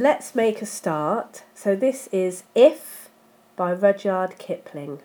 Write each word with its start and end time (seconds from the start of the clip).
let's 0.00 0.34
make 0.34 0.62
a 0.62 0.66
start. 0.66 1.42
So 1.54 1.74
this 1.74 2.08
is 2.12 2.44
If 2.54 3.10
by 3.56 3.72
Rudyard 3.72 4.38
Kipling. 4.38 5.00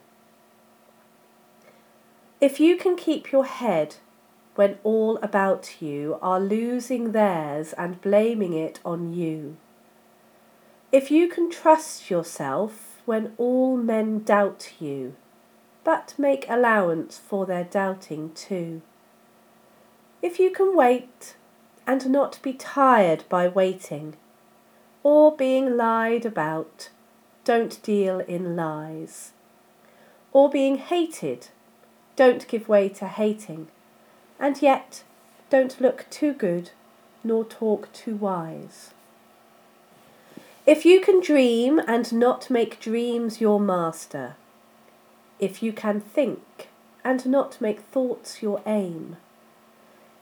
If 2.40 2.60
you 2.60 2.78
can 2.78 2.96
keep 2.96 3.32
your 3.32 3.46
head 3.46 3.96
when 4.56 4.78
all 4.84 5.18
about 5.24 5.82
you 5.82 6.20
are 6.22 6.40
losing 6.40 7.12
theirs 7.12 7.74
and 7.74 8.02
blaming 8.02 8.54
it 8.54 8.80
on 8.86 9.14
you. 9.14 9.58
If 10.92 11.10
you 11.10 11.28
can 11.28 11.50
trust 11.50 12.12
yourself 12.12 13.02
when 13.06 13.34
all 13.38 13.78
men 13.78 14.20
doubt 14.20 14.74
you, 14.80 15.16
but 15.84 16.14
make 16.20 16.46
allowance 16.48 17.18
for 17.18 17.48
their 17.48 17.64
doubting 17.64 18.32
too. 18.36 18.84
If 20.22 20.40
you 20.40 20.52
can 20.52 20.76
wait 20.76 21.36
and 21.88 22.12
not 22.12 22.40
be 22.44 22.54
tired 22.54 23.24
by 23.28 23.48
waiting, 23.48 24.16
or 25.04 25.36
being 25.36 25.78
lied 25.78 26.26
about, 26.26 26.90
don't 27.44 27.82
deal 27.84 28.20
in 28.22 28.56
lies. 28.56 29.34
Or 30.32 30.50
being 30.50 30.78
hated, 30.78 31.50
don't 32.16 32.48
give 32.48 32.68
way 32.68 32.90
to 32.90 33.08
hating 33.08 33.68
and 34.40 34.62
yet 34.62 35.04
don't 35.50 35.80
look 35.80 36.06
too 36.10 36.34
good 36.34 36.72
nor 37.24 37.46
talk 37.46 37.92
too 37.94 38.16
wise. 38.16 38.92
If 40.66 40.86
you 40.86 41.00
can 41.00 41.22
dream 41.22 41.80
and 41.88 42.12
not 42.12 42.50
make 42.50 42.80
dreams 42.82 43.40
your 43.40 43.60
master, 43.60 44.36
if 45.40 45.64
you 45.64 45.72
can 45.72 46.02
think 46.02 46.70
and 47.06 47.26
not 47.26 47.60
make 47.62 47.80
thoughts 47.80 48.42
your 48.42 48.62
aim, 48.66 49.16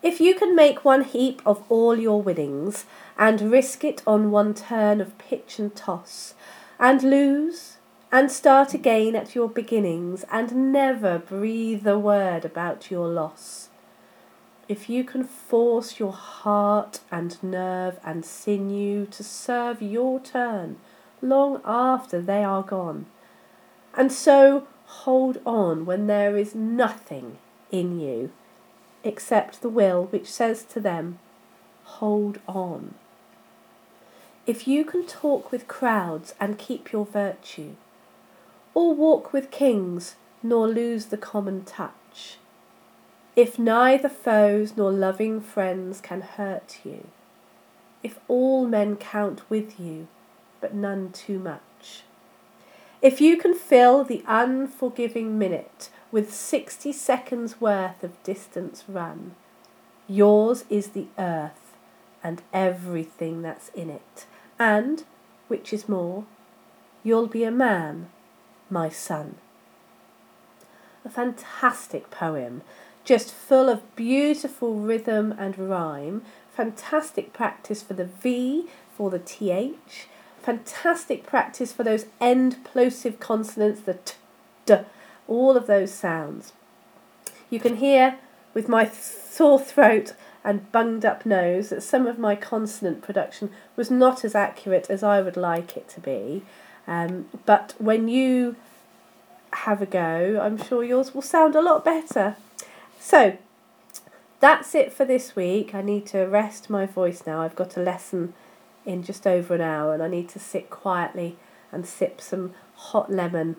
If 0.00 0.20
you 0.20 0.34
can 0.34 0.54
make 0.54 0.84
one 0.84 1.02
heap 1.02 1.42
of 1.44 1.64
all 1.68 1.98
your 1.98 2.22
winnings 2.22 2.84
and 3.18 3.50
risk 3.50 3.82
it 3.82 4.00
on 4.06 4.30
one 4.30 4.54
turn 4.54 5.00
of 5.00 5.18
pitch 5.18 5.58
and 5.58 5.74
toss, 5.74 6.34
and 6.78 7.02
lose 7.02 7.78
and 8.12 8.30
start 8.30 8.74
again 8.74 9.16
at 9.16 9.34
your 9.34 9.48
beginnings 9.48 10.24
and 10.30 10.72
never 10.72 11.18
breathe 11.18 11.84
a 11.86 11.98
word 11.98 12.44
about 12.44 12.92
your 12.92 13.08
loss. 13.08 13.70
If 14.68 14.88
you 14.88 15.02
can 15.02 15.24
force 15.24 15.98
your 15.98 16.12
heart 16.12 17.00
and 17.10 17.42
nerve 17.42 17.98
and 18.04 18.24
sinew 18.24 19.06
to 19.06 19.24
serve 19.24 19.82
your 19.82 20.20
turn 20.20 20.76
long 21.20 21.60
after 21.64 22.20
they 22.20 22.44
are 22.44 22.62
gone, 22.62 23.06
and 23.94 24.12
so 24.12 24.68
hold 24.84 25.40
on 25.44 25.84
when 25.84 26.06
there 26.06 26.36
is 26.36 26.54
nothing 26.54 27.38
in 27.72 27.98
you 27.98 28.30
except 29.04 29.60
the 29.60 29.68
will 29.68 30.06
which 30.06 30.30
says 30.30 30.62
to 30.64 30.80
them, 30.80 31.18
Hold 31.84 32.38
on. 32.46 32.94
If 34.46 34.66
you 34.66 34.84
can 34.84 35.06
talk 35.06 35.52
with 35.52 35.68
crowds 35.68 36.34
and 36.40 36.58
keep 36.58 36.92
your 36.92 37.04
virtue, 37.04 37.74
or 38.74 38.94
walk 38.94 39.32
with 39.32 39.50
kings, 39.50 40.16
nor 40.42 40.68
lose 40.68 41.06
the 41.06 41.16
common 41.16 41.64
touch. 41.64 42.38
If 43.34 43.58
neither 43.58 44.08
foes 44.08 44.76
nor 44.76 44.92
loving 44.92 45.40
friends 45.40 46.00
can 46.00 46.20
hurt 46.22 46.80
you, 46.84 47.08
if 48.02 48.18
all 48.28 48.66
men 48.66 48.96
count 48.96 49.48
with 49.50 49.78
you, 49.80 50.08
but 50.60 50.74
none 50.74 51.10
too 51.12 51.38
much, 51.38 51.60
if 53.00 53.20
you 53.20 53.36
can 53.36 53.54
fill 53.54 54.04
the 54.04 54.24
unforgiving 54.26 55.38
minute 55.38 55.90
with 56.10 56.32
sixty 56.32 56.92
seconds 56.92 57.60
worth 57.60 58.02
of 58.02 58.22
distance 58.22 58.84
run, 58.88 59.34
yours 60.08 60.64
is 60.68 60.88
the 60.88 61.06
earth 61.18 61.76
and 62.22 62.42
everything 62.52 63.42
that's 63.42 63.68
in 63.70 63.90
it, 63.90 64.26
and, 64.58 65.04
which 65.46 65.72
is 65.72 65.88
more, 65.88 66.24
you'll 67.04 67.28
be 67.28 67.44
a 67.44 67.50
man 67.50 68.08
my 68.70 68.88
son. 68.88 69.36
A 71.04 71.08
fantastic 71.08 72.10
poem, 72.10 72.62
just 73.04 73.32
full 73.32 73.68
of 73.68 73.96
beautiful 73.96 74.74
rhythm 74.74 75.34
and 75.38 75.58
rhyme, 75.58 76.22
fantastic 76.52 77.32
practice 77.32 77.82
for 77.82 77.94
the 77.94 78.04
V, 78.04 78.66
for 78.96 79.10
the 79.10 79.18
TH, 79.18 80.08
fantastic 80.48 81.26
practice 81.26 81.74
for 81.74 81.84
those 81.84 82.06
end 82.22 82.64
plosive 82.64 83.20
consonants, 83.20 83.82
the 83.82 83.98
T, 84.02 84.14
D, 84.64 84.76
all 85.26 85.58
of 85.58 85.66
those 85.66 85.92
sounds. 85.92 86.54
You 87.50 87.60
can 87.60 87.76
hear 87.76 88.18
with 88.54 88.66
my 88.66 88.88
sore 88.88 89.60
throat 89.60 90.14
and 90.42 90.72
bunged 90.72 91.04
up 91.04 91.26
nose 91.26 91.68
that 91.68 91.82
some 91.82 92.06
of 92.06 92.18
my 92.18 92.34
consonant 92.34 93.02
production 93.02 93.50
was 93.76 93.90
not 93.90 94.24
as 94.24 94.34
accurate 94.34 94.88
as 94.88 95.02
I 95.02 95.20
would 95.20 95.36
like 95.36 95.76
it 95.76 95.86
to 95.90 96.00
be. 96.00 96.42
Um, 96.86 97.26
but 97.44 97.74
when 97.76 98.08
you 98.08 98.56
have 99.52 99.82
a 99.82 99.86
go, 99.86 100.40
I'm 100.42 100.56
sure 100.56 100.82
yours 100.82 101.14
will 101.14 101.20
sound 101.20 101.56
a 101.56 101.60
lot 101.60 101.84
better. 101.84 102.36
So, 102.98 103.36
that's 104.40 104.74
it 104.74 104.94
for 104.94 105.04
this 105.04 105.36
week. 105.36 105.74
I 105.74 105.82
need 105.82 106.06
to 106.06 106.20
rest 106.20 106.70
my 106.70 106.86
voice 106.86 107.24
now. 107.26 107.42
I've 107.42 107.56
got 107.56 107.76
a 107.76 107.82
lesson 107.82 108.32
in 108.88 109.02
just 109.02 109.26
over 109.26 109.54
an 109.54 109.60
hour 109.60 109.92
and 109.92 110.02
I 110.02 110.08
need 110.08 110.30
to 110.30 110.38
sit 110.38 110.70
quietly 110.70 111.36
and 111.70 111.84
sip 111.86 112.22
some 112.22 112.54
hot 112.74 113.12
lemon 113.12 113.56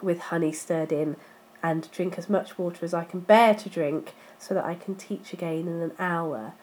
with 0.00 0.18
honey 0.18 0.52
stirred 0.52 0.90
in 0.90 1.16
and 1.62 1.90
drink 1.90 2.16
as 2.16 2.30
much 2.30 2.58
water 2.58 2.82
as 2.84 2.94
I 2.94 3.04
can 3.04 3.20
bear 3.20 3.54
to 3.54 3.68
drink 3.68 4.14
so 4.38 4.54
that 4.54 4.64
I 4.64 4.74
can 4.74 4.94
teach 4.94 5.34
again 5.34 5.68
in 5.68 5.82
an 5.82 5.92
hour. 5.98 6.54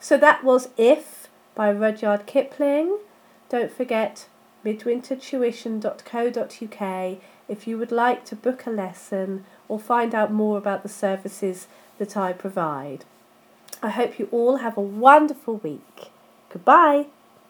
So 0.00 0.16
that 0.18 0.42
was 0.42 0.70
If 0.76 1.28
by 1.54 1.70
Rudyard 1.70 2.26
Kipling. 2.26 2.98
Don't 3.48 3.70
forget 3.70 4.26
midwintertuition.co.uk 4.64 7.18
if 7.48 7.66
you 7.66 7.78
would 7.78 7.92
like 7.92 8.24
to 8.24 8.36
book 8.36 8.66
a 8.66 8.70
lesson 8.70 9.44
or 9.68 9.78
find 9.78 10.14
out 10.14 10.32
more 10.32 10.58
about 10.58 10.82
the 10.82 10.88
services 10.88 11.68
that 11.98 12.16
I 12.16 12.32
provide. 12.32 13.04
I 13.80 13.90
hope 13.90 14.18
you 14.18 14.26
all 14.32 14.56
have 14.56 14.76
a 14.76 14.80
wonderful 14.80 15.58
week. 15.58 16.10
Goodbye. 16.50 17.06